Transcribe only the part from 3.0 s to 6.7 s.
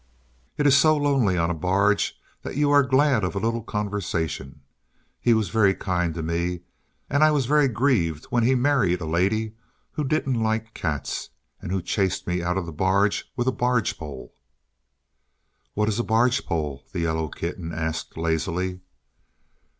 of a little conversation. He was very kind to me,